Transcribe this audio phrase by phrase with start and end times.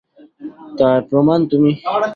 [0.77, 1.71] তার প্রমাণ তুমি।